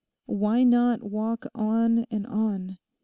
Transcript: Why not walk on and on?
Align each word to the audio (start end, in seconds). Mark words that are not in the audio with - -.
Why 0.25 0.63
not 0.63 1.03
walk 1.03 1.45
on 1.53 2.05
and 2.09 2.25
on? 2.25 2.79